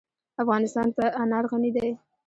[0.43, 1.89] افغانستان په انار غني دی.